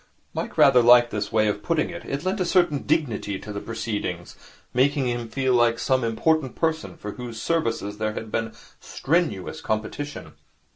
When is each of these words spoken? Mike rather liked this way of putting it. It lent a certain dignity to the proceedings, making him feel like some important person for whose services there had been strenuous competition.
Mike 0.33 0.57
rather 0.57 0.81
liked 0.81 1.11
this 1.11 1.31
way 1.31 1.47
of 1.47 1.61
putting 1.61 1.91
it. 1.91 2.03
It 2.05 2.23
lent 2.23 2.39
a 2.39 2.43
certain 2.43 2.81
dignity 2.87 3.37
to 3.37 3.53
the 3.53 3.59
proceedings, 3.61 4.35
making 4.73 5.05
him 5.07 5.29
feel 5.29 5.53
like 5.53 5.77
some 5.77 6.03
important 6.03 6.55
person 6.55 6.97
for 6.97 7.11
whose 7.11 7.39
services 7.39 7.99
there 7.99 8.13
had 8.13 8.31
been 8.31 8.53
strenuous 8.79 9.61
competition. 9.61 10.33